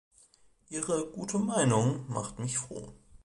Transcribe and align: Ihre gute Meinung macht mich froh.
Ihre 0.71 1.05
gute 1.11 1.37
Meinung 1.37 2.09
macht 2.11 2.39
mich 2.39 2.57
froh. 2.57 2.91